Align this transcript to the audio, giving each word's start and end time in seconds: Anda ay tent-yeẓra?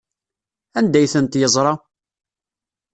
Anda 0.79 0.97
ay 0.99 1.07
tent-yeẓra? 1.13 1.73